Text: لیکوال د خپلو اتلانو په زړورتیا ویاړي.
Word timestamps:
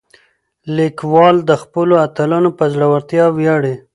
لیکوال 0.77 1.35
د 1.49 1.51
خپلو 1.63 1.93
اتلانو 2.05 2.49
په 2.59 2.65
زړورتیا 2.73 3.25
ویاړي. 3.37 3.75